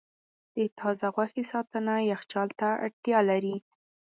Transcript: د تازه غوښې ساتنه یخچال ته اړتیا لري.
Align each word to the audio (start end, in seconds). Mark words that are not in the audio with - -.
د 0.55 0.57
تازه 0.79 1.07
غوښې 1.15 1.43
ساتنه 1.53 1.93
یخچال 2.11 2.49
ته 2.59 2.67
اړتیا 2.85 3.19
لري. 3.29 3.55